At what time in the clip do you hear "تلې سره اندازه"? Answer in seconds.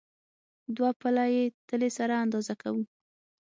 1.69-2.53